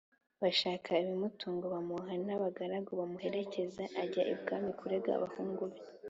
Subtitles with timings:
[0.41, 5.77] bashaka ibimutunga, bamuha n’abagaragu bamuherekeza ajya ibwami kurega abahungu be.